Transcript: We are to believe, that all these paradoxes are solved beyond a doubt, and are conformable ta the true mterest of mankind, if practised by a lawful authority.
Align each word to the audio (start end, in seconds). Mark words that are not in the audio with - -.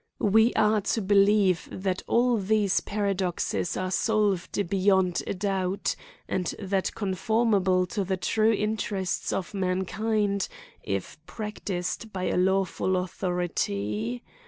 We 0.17 0.51
are 0.55 0.81
to 0.81 1.01
believe, 1.03 1.69
that 1.71 2.01
all 2.07 2.37
these 2.37 2.79
paradoxes 2.79 3.77
are 3.77 3.91
solved 3.91 4.67
beyond 4.67 5.21
a 5.27 5.35
doubt, 5.35 5.95
and 6.27 6.55
are 6.59 6.81
conformable 6.81 7.85
ta 7.85 8.01
the 8.03 8.17
true 8.17 8.57
mterest 8.57 9.31
of 9.31 9.53
mankind, 9.53 10.47
if 10.81 11.23
practised 11.27 12.11
by 12.11 12.29
a 12.29 12.35
lawful 12.37 12.95
authority. 12.97 14.23